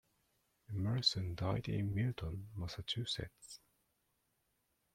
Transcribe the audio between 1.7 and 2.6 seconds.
Milton,